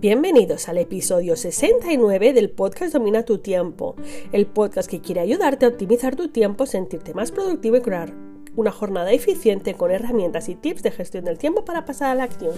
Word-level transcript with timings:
Bienvenidos 0.00 0.70
al 0.70 0.78
episodio 0.78 1.36
69 1.36 2.32
del 2.32 2.48
podcast 2.48 2.94
Domina 2.94 3.22
tu 3.26 3.36
tiempo, 3.36 3.96
el 4.32 4.46
podcast 4.46 4.88
que 4.88 5.02
quiere 5.02 5.20
ayudarte 5.20 5.66
a 5.66 5.68
optimizar 5.68 6.16
tu 6.16 6.28
tiempo, 6.28 6.64
sentirte 6.64 7.12
más 7.12 7.30
productivo 7.30 7.76
y 7.76 7.82
crear 7.82 8.14
una 8.56 8.70
jornada 8.70 9.12
eficiente 9.12 9.74
con 9.74 9.90
herramientas 9.90 10.48
y 10.48 10.54
tips 10.54 10.82
de 10.84 10.90
gestión 10.90 11.26
del 11.26 11.36
tiempo 11.36 11.66
para 11.66 11.84
pasar 11.84 12.12
a 12.12 12.14
la 12.14 12.24
acción. 12.24 12.54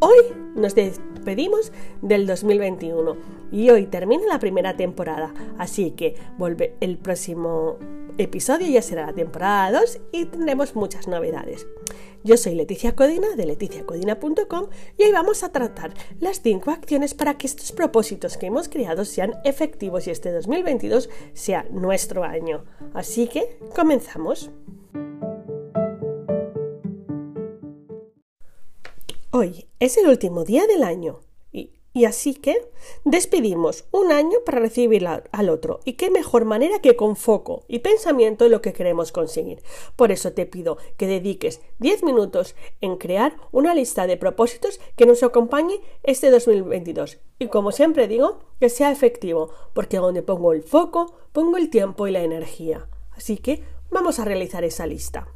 Hoy 0.00 0.18
nos 0.56 0.74
despedimos 0.74 1.72
del 2.02 2.26
2021 2.26 3.16
y 3.50 3.70
hoy 3.70 3.86
termina 3.86 4.26
la 4.26 4.38
primera 4.38 4.76
temporada, 4.76 5.32
así 5.56 5.92
que 5.92 6.16
vuelve 6.36 6.74
el 6.80 6.98
próximo 6.98 7.78
episodio 8.18 8.66
ya 8.66 8.82
será 8.82 9.06
la 9.06 9.12
temporada 9.12 9.80
2 9.80 10.00
y 10.12 10.24
tendremos 10.26 10.74
muchas 10.74 11.06
novedades. 11.06 11.66
Yo 12.24 12.36
soy 12.36 12.56
Leticia 12.56 12.96
Codina 12.96 13.36
de 13.36 13.46
leticiacodina.com 13.46 14.66
y 14.98 15.04
hoy 15.04 15.12
vamos 15.12 15.44
a 15.44 15.52
tratar 15.52 15.94
las 16.18 16.42
5 16.42 16.70
acciones 16.72 17.14
para 17.14 17.38
que 17.38 17.46
estos 17.46 17.70
propósitos 17.70 18.36
que 18.36 18.46
hemos 18.46 18.68
creado 18.68 19.04
sean 19.04 19.34
efectivos 19.44 20.08
y 20.08 20.10
este 20.10 20.32
2022 20.32 21.08
sea 21.32 21.64
nuestro 21.70 22.24
año. 22.24 22.64
Así 22.92 23.28
que 23.28 23.58
comenzamos. 23.74 24.50
Hoy 29.30 29.68
es 29.78 29.96
el 29.96 30.08
último 30.08 30.44
día 30.44 30.66
del 30.66 30.82
año 30.82 31.20
y 31.92 32.04
así 32.04 32.34
que 32.34 32.70
despedimos 33.04 33.86
un 33.90 34.12
año 34.12 34.38
para 34.44 34.60
recibir 34.60 35.06
al 35.06 35.48
otro. 35.48 35.80
Y 35.84 35.94
qué 35.94 36.10
mejor 36.10 36.44
manera 36.44 36.80
que 36.80 36.96
con 36.96 37.16
foco 37.16 37.64
y 37.66 37.80
pensamiento 37.80 38.44
en 38.44 38.52
lo 38.52 38.60
que 38.60 38.72
queremos 38.72 39.10
conseguir. 39.10 39.62
Por 39.96 40.12
eso 40.12 40.32
te 40.32 40.46
pido 40.46 40.78
que 40.96 41.06
dediques 41.06 41.60
10 41.78 42.04
minutos 42.04 42.54
en 42.80 42.96
crear 42.96 43.36
una 43.52 43.74
lista 43.74 44.06
de 44.06 44.16
propósitos 44.16 44.80
que 44.96 45.06
nos 45.06 45.22
acompañe 45.22 45.80
este 46.02 46.30
2022. 46.30 47.18
Y 47.38 47.48
como 47.48 47.72
siempre 47.72 48.06
digo, 48.06 48.40
que 48.60 48.68
sea 48.68 48.92
efectivo, 48.92 49.50
porque 49.72 49.96
donde 49.96 50.22
pongo 50.22 50.52
el 50.52 50.62
foco, 50.62 51.16
pongo 51.32 51.56
el 51.56 51.70
tiempo 51.70 52.06
y 52.06 52.12
la 52.12 52.22
energía. 52.22 52.88
Así 53.12 53.38
que 53.38 53.62
vamos 53.90 54.18
a 54.18 54.24
realizar 54.24 54.64
esa 54.64 54.86
lista. 54.86 55.28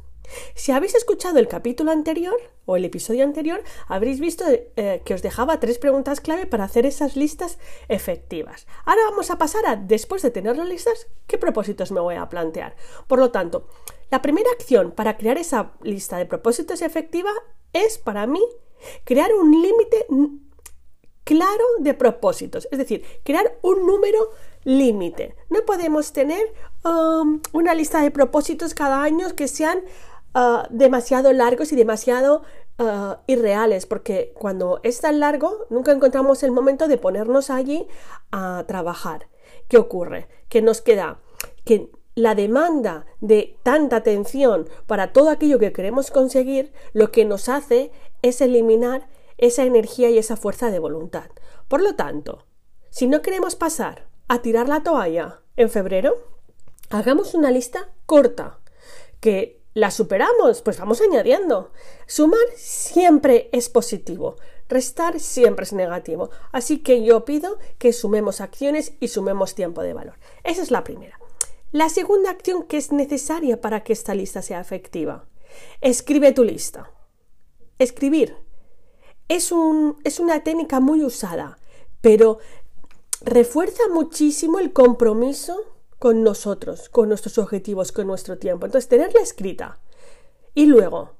Si 0.55 0.71
habéis 0.71 0.95
escuchado 0.95 1.39
el 1.39 1.47
capítulo 1.47 1.91
anterior 1.91 2.39
o 2.65 2.75
el 2.75 2.85
episodio 2.85 3.23
anterior, 3.23 3.63
habréis 3.87 4.19
visto 4.19 4.45
eh, 4.47 5.01
que 5.05 5.13
os 5.13 5.21
dejaba 5.21 5.59
tres 5.59 5.79
preguntas 5.79 6.21
clave 6.21 6.45
para 6.45 6.63
hacer 6.63 6.85
esas 6.85 7.15
listas 7.15 7.57
efectivas. 7.87 8.67
Ahora 8.85 9.01
vamos 9.09 9.31
a 9.31 9.37
pasar 9.37 9.65
a, 9.65 9.75
después 9.75 10.21
de 10.21 10.31
tener 10.31 10.57
las 10.57 10.67
listas, 10.67 11.07
qué 11.27 11.37
propósitos 11.37 11.91
me 11.91 11.99
voy 11.99 12.15
a 12.15 12.29
plantear. 12.29 12.75
Por 13.07 13.19
lo 13.19 13.31
tanto, 13.31 13.67
la 14.11 14.21
primera 14.21 14.49
acción 14.51 14.91
para 14.91 15.17
crear 15.17 15.37
esa 15.37 15.73
lista 15.81 16.17
de 16.17 16.25
propósitos 16.25 16.81
efectiva 16.81 17.31
es 17.73 17.97
para 17.97 18.27
mí 18.27 18.41
crear 19.03 19.33
un 19.33 19.51
límite 19.51 20.05
claro 21.23 21.63
de 21.79 21.93
propósitos, 21.93 22.67
es 22.71 22.77
decir, 22.77 23.03
crear 23.23 23.57
un 23.61 23.85
número 23.85 24.31
límite. 24.63 25.35
No 25.49 25.65
podemos 25.65 26.13
tener 26.13 26.53
um, 26.83 27.41
una 27.53 27.73
lista 27.73 28.01
de 28.01 28.11
propósitos 28.11 28.73
cada 28.73 29.01
año 29.01 29.35
que 29.35 29.47
sean 29.47 29.79
Ah, 30.35 30.67
demasiado 30.71 31.31
largos 31.31 31.71
y 31.71 31.75
demasiado 31.75 32.41
ah, 32.79 33.21
irreales, 33.27 33.85
porque 33.85 34.33
cuando 34.35 34.79
es 34.81 34.99
tan 34.99 35.19
largo 35.19 35.67
nunca 35.69 35.91
encontramos 35.91 36.41
el 36.41 36.51
momento 36.51 36.87
de 36.87 36.97
ponernos 36.97 37.51
allí 37.51 37.87
a 38.31 38.63
trabajar. 38.67 39.27
¿Qué 39.67 39.77
ocurre? 39.77 40.27
Que 40.49 40.63
nos 40.63 40.81
queda 40.81 41.19
que 41.65 41.91
la 42.15 42.33
demanda 42.33 43.05
de 43.21 43.57
tanta 43.63 43.97
atención 43.97 44.67
para 44.87 45.13
todo 45.13 45.29
aquello 45.29 45.59
que 45.59 45.71
queremos 45.71 46.09
conseguir, 46.09 46.73
lo 46.93 47.11
que 47.11 47.25
nos 47.25 47.47
hace 47.47 47.91
es 48.21 48.41
eliminar 48.41 49.07
esa 49.37 49.63
energía 49.63 50.09
y 50.09 50.17
esa 50.17 50.35
fuerza 50.35 50.71
de 50.71 50.79
voluntad. 50.79 51.29
Por 51.67 51.81
lo 51.81 51.95
tanto, 51.95 52.45
si 52.89 53.07
no 53.07 53.21
queremos 53.21 53.55
pasar 53.55 54.07
a 54.27 54.41
tirar 54.41 54.67
la 54.67 54.81
toalla 54.81 55.41
en 55.57 55.69
febrero, 55.69 56.15
hagamos 56.89 57.33
una 57.35 57.51
lista 57.51 57.89
corta 58.05 58.59
que 59.19 59.62
¿La 59.73 59.89
superamos? 59.89 60.61
Pues 60.61 60.77
vamos 60.77 61.01
añadiendo. 61.01 61.71
Sumar 62.05 62.45
siempre 62.55 63.49
es 63.51 63.69
positivo, 63.69 64.35
restar 64.69 65.19
siempre 65.19 65.63
es 65.63 65.73
negativo. 65.73 66.29
Así 66.51 66.79
que 66.79 67.03
yo 67.03 67.25
pido 67.25 67.57
que 67.79 67.91
sumemos 67.91 68.39
acciones 68.39 68.93
y 68.99 69.07
sumemos 69.07 69.55
tiempo 69.55 69.81
de 69.81 69.93
valor. 69.93 70.15
Esa 70.43 70.61
es 70.61 70.69
la 70.69 70.83
primera. 70.83 71.19
La 71.71 71.89
segunda 71.89 72.29
acción 72.29 72.63
que 72.63 72.77
es 72.77 72.91
necesaria 72.91 73.61
para 73.61 73.83
que 73.83 73.93
esta 73.93 74.13
lista 74.13 74.43
sea 74.43 74.61
efectiva. 74.61 75.25
Escribe 75.81 76.31
tu 76.33 76.43
lista. 76.43 76.91
Escribir 77.79 78.37
es, 79.27 79.51
un, 79.51 79.97
es 80.03 80.19
una 80.19 80.43
técnica 80.43 80.79
muy 80.79 81.03
usada, 81.03 81.57
pero 82.01 82.37
refuerza 83.21 83.81
muchísimo 83.91 84.59
el 84.59 84.71
compromiso 84.71 85.72
con 86.03 86.21
nosotros, 86.21 86.89
con 86.89 87.07
nuestros 87.07 87.37
objetivos, 87.37 87.93
con 87.93 88.07
nuestro 88.07 88.37
tiempo. 88.37 88.65
Entonces, 88.65 88.89
tenerla 88.89 89.21
escrita. 89.21 89.79
Y 90.53 90.65
luego, 90.65 91.11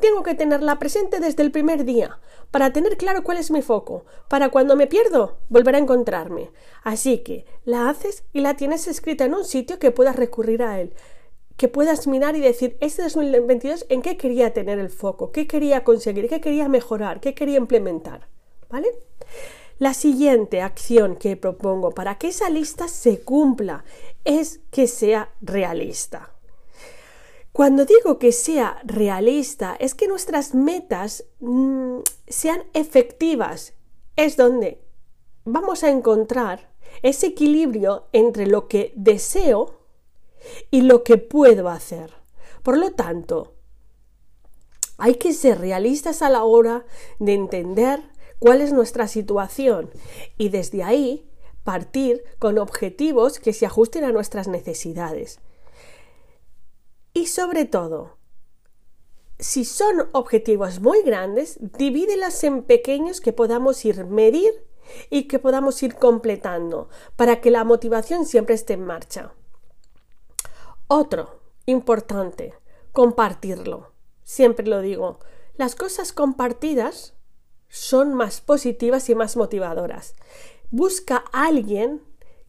tengo 0.00 0.24
que 0.24 0.34
tenerla 0.34 0.80
presente 0.80 1.20
desde 1.20 1.44
el 1.44 1.52
primer 1.52 1.84
día, 1.84 2.18
para 2.50 2.72
tener 2.72 2.96
claro 2.96 3.22
cuál 3.22 3.36
es 3.36 3.52
mi 3.52 3.62
foco, 3.62 4.04
para 4.26 4.48
cuando 4.48 4.74
me 4.74 4.88
pierdo, 4.88 5.38
volver 5.48 5.76
a 5.76 5.78
encontrarme. 5.78 6.50
Así 6.82 7.18
que 7.18 7.46
la 7.64 7.88
haces 7.88 8.24
y 8.32 8.40
la 8.40 8.56
tienes 8.56 8.88
escrita 8.88 9.26
en 9.26 9.34
un 9.34 9.44
sitio 9.44 9.78
que 9.78 9.92
puedas 9.92 10.16
recurrir 10.16 10.64
a 10.64 10.80
él, 10.80 10.92
que 11.56 11.68
puedas 11.68 12.08
mirar 12.08 12.34
y 12.34 12.40
decir, 12.40 12.76
este 12.80 13.02
2022, 13.04 13.86
¿en 13.90 14.02
qué 14.02 14.16
quería 14.16 14.52
tener 14.52 14.80
el 14.80 14.90
foco? 14.90 15.30
¿Qué 15.30 15.46
quería 15.46 15.84
conseguir? 15.84 16.28
¿Qué 16.28 16.40
quería 16.40 16.68
mejorar? 16.68 17.20
¿Qué 17.20 17.32
quería 17.32 17.58
implementar? 17.58 18.26
¿Vale? 18.68 18.88
La 19.82 19.94
siguiente 19.94 20.62
acción 20.62 21.16
que 21.16 21.36
propongo 21.36 21.90
para 21.90 22.16
que 22.16 22.28
esa 22.28 22.48
lista 22.48 22.86
se 22.86 23.20
cumpla 23.20 23.84
es 24.24 24.60
que 24.70 24.86
sea 24.86 25.34
realista. 25.40 26.32
Cuando 27.52 27.84
digo 27.84 28.18
que 28.18 28.32
sea 28.32 28.80
realista 28.84 29.76
es 29.78 29.94
que 29.94 30.08
nuestras 30.08 30.54
metas 30.54 31.24
mm, 31.40 31.98
sean 32.26 32.64
efectivas. 32.72 33.74
Es 34.16 34.36
donde 34.36 34.82
vamos 35.44 35.84
a 35.84 35.90
encontrar 35.90 36.72
ese 37.02 37.26
equilibrio 37.28 38.08
entre 38.12 38.46
lo 38.46 38.68
que 38.68 38.92
deseo 38.96 39.80
y 40.70 40.82
lo 40.82 41.04
que 41.04 41.18
puedo 41.18 41.68
hacer. 41.68 42.14
Por 42.62 42.78
lo 42.78 42.92
tanto, 42.92 43.54
hay 44.96 45.16
que 45.16 45.32
ser 45.32 45.60
realistas 45.60 46.22
a 46.22 46.30
la 46.30 46.44
hora 46.44 46.84
de 47.18 47.34
entender 47.34 48.00
cuál 48.38 48.60
es 48.60 48.72
nuestra 48.72 49.08
situación 49.08 49.90
y 50.38 50.48
desde 50.48 50.82
ahí 50.82 51.28
partir 51.64 52.24
con 52.38 52.58
objetivos 52.58 53.38
que 53.38 53.52
se 53.52 53.66
ajusten 53.66 54.04
a 54.04 54.12
nuestras 54.12 54.48
necesidades. 54.48 55.40
Y 57.14 57.26
sobre 57.26 57.64
todo, 57.64 58.16
si 59.38 59.64
son 59.64 60.08
objetivos 60.12 60.80
muy 60.80 61.02
grandes, 61.02 61.58
divídelas 61.60 62.42
en 62.44 62.62
pequeños 62.62 63.20
que 63.20 63.32
podamos 63.32 63.84
ir 63.84 64.04
medir 64.06 64.66
y 65.10 65.24
que 65.28 65.38
podamos 65.38 65.82
ir 65.82 65.96
completando 65.96 66.88
para 67.16 67.40
que 67.40 67.50
la 67.50 67.64
motivación 67.64 68.24
siempre 68.26 68.54
esté 68.54 68.74
en 68.74 68.84
marcha. 68.84 69.32
Otro 70.86 71.40
importante, 71.66 72.54
compartirlo. 72.92 73.92
Siempre 74.22 74.66
lo 74.66 74.80
digo, 74.80 75.18
las 75.56 75.74
cosas 75.74 76.12
compartidas 76.12 77.14
son 77.68 78.14
más 78.14 78.40
positivas 78.40 79.08
y 79.08 79.14
más 79.14 79.36
motivadoras. 79.36 80.14
Busca 80.72 81.22
a 81.32 81.46
alguien 81.46 82.02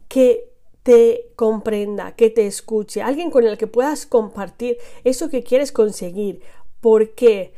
que 0.08 0.50
te 0.82 1.32
comprenda, 1.36 2.16
que 2.16 2.30
te 2.30 2.48
escuche, 2.48 3.02
alguien 3.02 3.30
con 3.30 3.46
el 3.46 3.58
que 3.58 3.68
puedas 3.68 4.06
compartir 4.06 4.78
eso 5.04 5.30
que 5.30 5.44
quieres 5.44 5.72
conseguir. 5.72 6.42
Porque 6.82 7.54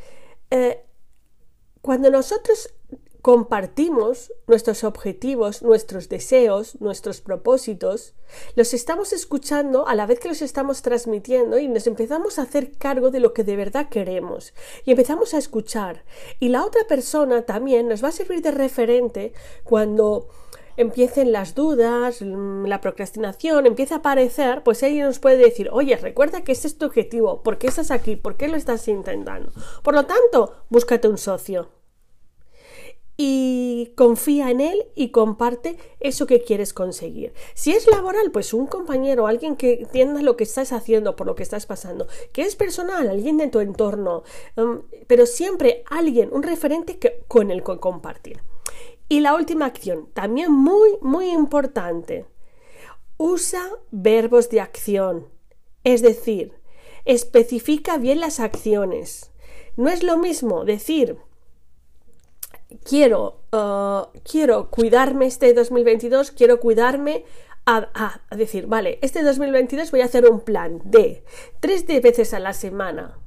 eh, 0.51 0.83
cuando 1.81 2.11
nosotros 2.11 2.73
compartimos 3.25 4.31
nuestros 4.45 4.83
objetivos, 4.83 5.63
nuestros 5.63 6.09
deseos, 6.09 6.79
nuestros 6.79 7.21
propósitos, 7.21 8.13
los 8.55 8.71
estamos 8.75 9.13
escuchando 9.13 9.87
a 9.87 9.95
la 9.95 10.05
vez 10.05 10.19
que 10.19 10.27
los 10.27 10.43
estamos 10.43 10.83
transmitiendo 10.83 11.57
y 11.57 11.67
nos 11.67 11.87
empezamos 11.87 12.37
a 12.37 12.43
hacer 12.43 12.73
cargo 12.73 13.09
de 13.09 13.19
lo 13.19 13.33
que 13.33 13.43
de 13.43 13.55
verdad 13.55 13.89
queremos 13.89 14.53
y 14.83 14.91
empezamos 14.91 15.33
a 15.33 15.39
escuchar. 15.39 16.03
Y 16.39 16.49
la 16.49 16.63
otra 16.63 16.85
persona 16.87 17.41
también 17.41 17.87
nos 17.87 18.03
va 18.03 18.09
a 18.09 18.11
servir 18.11 18.43
de 18.43 18.51
referente 18.51 19.33
cuando 19.63 20.29
empiecen 20.77 21.31
las 21.31 21.55
dudas, 21.55 22.21
mm, 22.21 22.65
la 22.65 22.81
procrastinación, 22.81 23.65
empieza 23.65 23.95
a 23.95 23.97
aparecer, 23.99 24.63
pues 24.63 24.83
ella 24.83 25.05
nos 25.05 25.19
puede 25.19 25.37
decir, 25.37 25.69
oye, 25.71 25.95
recuerda 25.97 26.43
que 26.43 26.51
ese 26.51 26.67
es 26.67 26.77
tu 26.77 26.85
objetivo, 26.85 27.43
¿por 27.43 27.57
qué 27.57 27.67
estás 27.67 27.91
aquí? 27.91 28.15
¿Por 28.15 28.37
qué 28.37 28.47
lo 28.47 28.57
estás 28.57 28.87
intentando? 28.87 29.51
Por 29.83 29.93
lo 29.93 30.05
tanto, 30.05 30.65
búscate 30.69 31.07
un 31.07 31.17
socio 31.17 31.69
y 33.17 33.93
confía 33.95 34.51
en 34.51 34.59
él 34.61 34.87
y 34.93 35.09
comparte 35.09 35.77
eso 35.99 36.27
que 36.27 36.41
quieres 36.41 36.73
conseguir. 36.73 37.33
Si 37.53 37.71
es 37.71 37.87
laboral, 37.87 38.31
pues 38.31 38.53
un 38.53 38.67
compañero, 38.67 39.27
alguien 39.27 39.55
que 39.55 39.73
entienda 39.73 40.21
lo 40.21 40.35
que 40.35 40.43
estás 40.43 40.73
haciendo, 40.73 41.15
por 41.15 41.27
lo 41.27 41.35
que 41.35 41.43
estás 41.43 41.65
pasando. 41.65 42.07
Que 42.33 42.41
es 42.41 42.55
personal, 42.55 43.09
alguien 43.09 43.37
de 43.37 43.47
tu 43.47 43.59
entorno, 43.59 44.23
um, 44.57 44.81
pero 45.07 45.25
siempre 45.25 45.83
alguien, 45.89 46.29
un 46.33 46.43
referente 46.43 46.97
que, 46.97 47.23
con 47.27 47.51
el 47.51 47.63
que 47.63 47.77
compartir. 47.79 48.41
Y 49.07 49.19
la 49.19 49.35
última 49.35 49.65
acción, 49.65 50.09
también 50.13 50.51
muy, 50.51 50.97
muy 51.01 51.29
importante. 51.29 52.25
Usa 53.17 53.69
verbos 53.91 54.49
de 54.49 54.61
acción. 54.61 55.27
Es 55.83 56.01
decir, 56.01 56.53
especifica 57.05 57.97
bien 57.97 58.19
las 58.19 58.39
acciones. 58.39 59.31
No 59.77 59.89
es 59.89 60.03
lo 60.03 60.17
mismo 60.17 60.65
decir 60.65 61.17
quiero, 62.83 63.41
uh, 63.51 64.07
quiero 64.23 64.69
cuidarme 64.69 65.27
este 65.27 65.53
2022, 65.53 66.31
quiero 66.31 66.59
cuidarme 66.59 67.25
a, 67.67 68.21
decir, 68.35 68.67
vale, 68.67 68.99
este 69.01 69.23
2022 69.23 69.89
voy 69.89 70.01
a 70.01 70.05
hacer 70.05 70.29
un 70.29 70.41
plan 70.41 70.81
de 70.83 71.23
tres 71.59 71.85
veces 71.87 72.33
a 72.35 72.39
la 72.39 72.53
semana 72.53 73.17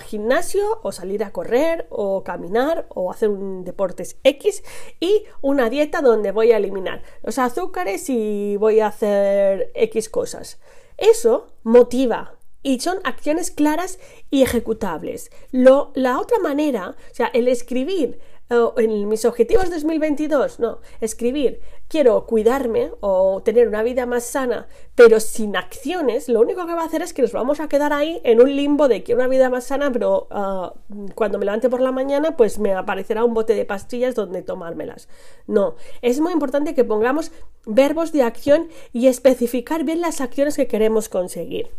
gimnasio 0.00 0.80
o 0.82 0.92
salir 0.92 1.24
a 1.24 1.32
correr 1.32 1.86
o 1.90 2.22
caminar 2.22 2.86
o 2.90 3.10
hacer 3.10 3.28
un 3.28 3.64
deportes 3.64 4.18
X 4.24 4.62
y 5.00 5.24
una 5.40 5.70
dieta 5.70 6.02
donde 6.02 6.32
voy 6.32 6.52
a 6.52 6.58
eliminar 6.58 7.02
los 7.22 7.38
azúcares 7.38 8.08
y 8.10 8.56
voy 8.56 8.80
a 8.80 8.88
hacer 8.88 9.70
X 9.74 10.08
cosas. 10.08 10.60
Eso 10.98 11.46
motiva 11.62 12.34
y 12.62 12.80
son 12.80 12.98
acciones 13.04 13.50
claras 13.50 13.98
y 14.30 14.42
ejecutables. 14.42 15.30
Lo, 15.50 15.92
la 15.94 16.20
otra 16.20 16.38
manera, 16.38 16.90
o 17.10 17.14
sea, 17.14 17.28
el 17.28 17.48
escribir 17.48 18.20
en 18.50 19.08
mis 19.08 19.24
objetivos 19.24 19.70
2022, 19.70 20.58
no, 20.58 20.80
escribir, 21.00 21.60
quiero 21.86 22.26
cuidarme 22.26 22.90
o 22.98 23.42
tener 23.44 23.68
una 23.68 23.84
vida 23.84 24.06
más 24.06 24.24
sana, 24.24 24.66
pero 24.96 25.20
sin 25.20 25.56
acciones, 25.56 26.28
lo 26.28 26.40
único 26.40 26.66
que 26.66 26.74
va 26.74 26.82
a 26.82 26.86
hacer 26.86 27.00
es 27.02 27.12
que 27.12 27.22
nos 27.22 27.32
vamos 27.32 27.60
a 27.60 27.68
quedar 27.68 27.92
ahí 27.92 28.20
en 28.24 28.40
un 28.40 28.56
limbo 28.56 28.88
de 28.88 29.04
quiero 29.04 29.20
una 29.20 29.28
vida 29.28 29.50
más 29.50 29.64
sana, 29.64 29.92
pero 29.92 30.26
ah, 30.30 30.74
cuando 31.14 31.38
me 31.38 31.44
levante 31.44 31.70
por 31.70 31.80
la 31.80 31.92
mañana, 31.92 32.36
pues 32.36 32.58
me 32.58 32.74
aparecerá 32.74 33.24
un 33.24 33.34
bote 33.34 33.54
de 33.54 33.64
pastillas 33.64 34.16
donde 34.16 34.42
tomármelas. 34.42 35.08
No, 35.46 35.76
es 36.02 36.18
muy 36.18 36.32
importante 36.32 36.74
que 36.74 36.82
pongamos 36.84 37.30
verbos 37.66 38.10
de 38.10 38.24
acción 38.24 38.68
y 38.92 39.06
especificar 39.06 39.84
bien 39.84 40.00
las 40.00 40.20
acciones 40.20 40.56
que 40.56 40.66
queremos 40.66 41.08
conseguir. 41.08 41.70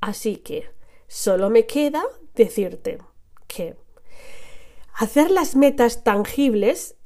Así 0.00 0.36
que 0.36 0.70
solo 1.08 1.50
me 1.50 1.66
queda 1.66 2.04
decirte 2.36 2.98
que 3.48 3.74
Hacer 4.98 5.30
las 5.30 5.56
metas 5.56 6.04
tangibles 6.04 6.96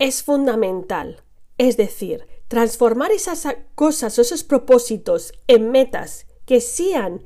es 0.00 0.24
fundamental. 0.24 1.22
Es 1.58 1.76
decir, 1.76 2.26
transformar 2.48 3.12
esas 3.12 3.46
cosas 3.76 4.18
o 4.18 4.22
esos 4.22 4.42
propósitos 4.42 5.32
en 5.46 5.70
metas 5.70 6.26
que 6.44 6.60
sean 6.60 7.22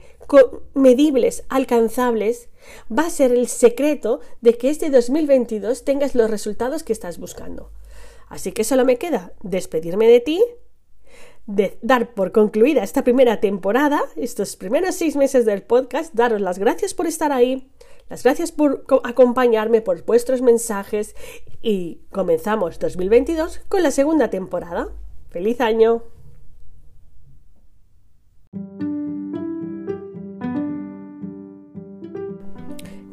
medibles, 0.74 1.44
alcanzables, 1.48 2.50
va 2.92 3.06
a 3.06 3.10
ser 3.10 3.32
el 3.32 3.48
secreto 3.48 4.20
de 4.42 4.58
que 4.58 4.68
este 4.68 4.90
2022 4.90 5.84
tengas 5.84 6.14
los 6.14 6.30
resultados 6.30 6.82
que 6.82 6.92
estás 6.92 7.16
buscando. 7.18 7.72
Así 8.28 8.52
que 8.52 8.62
solo 8.62 8.84
me 8.84 8.98
queda 8.98 9.32
despedirme 9.42 10.06
de 10.06 10.20
ti, 10.20 10.44
de 11.50 11.78
dar 11.82 12.14
por 12.14 12.32
concluida 12.32 12.82
esta 12.82 13.02
primera 13.02 13.40
temporada, 13.40 14.00
estos 14.16 14.56
primeros 14.56 14.94
seis 14.94 15.16
meses 15.16 15.44
del 15.44 15.62
podcast, 15.62 16.14
daros 16.14 16.40
las 16.40 16.58
gracias 16.58 16.94
por 16.94 17.06
estar 17.06 17.32
ahí, 17.32 17.70
las 18.08 18.22
gracias 18.22 18.52
por 18.52 18.84
acompañarme, 19.04 19.80
por 19.80 20.04
vuestros 20.04 20.42
mensajes 20.42 21.14
y 21.60 22.00
comenzamos 22.10 22.78
2022 22.78 23.60
con 23.68 23.82
la 23.82 23.90
segunda 23.90 24.30
temporada. 24.30 24.88
¡Feliz 25.30 25.60
año! 25.60 26.02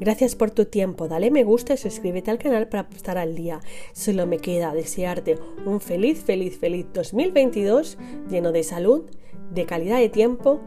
Gracias 0.08 0.38
por 0.38 0.52
tu 0.52 0.64
tiempo, 0.64 1.10
dale 1.10 1.32
me 1.32 1.44
gusta 1.44 1.74
y 1.74 1.78
suscríbete 1.78 2.32
al 2.32 2.38
canal 2.38 2.70
para 2.70 2.88
estar 2.96 3.18
al 3.18 3.36
día. 3.36 3.60
Solo 3.92 4.26
me 4.26 4.38
queda 4.38 4.74
desearte 4.74 5.38
un 5.66 5.82
feliz, 5.82 6.24
feliz, 6.24 6.58
feliz 6.58 6.86
2022 6.94 7.98
lleno 8.30 8.54
de 8.54 8.64
salud, 8.64 9.04
de 9.52 9.66
calidad 9.66 9.98
de 9.98 10.08
tiempo 10.08 10.62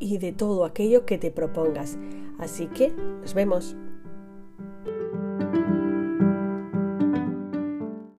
y 0.00 0.18
de 0.18 0.32
todo 0.32 0.64
aquello 0.64 1.06
que 1.06 1.18
te 1.18 1.30
propongas. 1.30 1.98
Así 2.40 2.66
que 2.66 2.88
nos 3.20 3.32
vemos. 3.32 3.76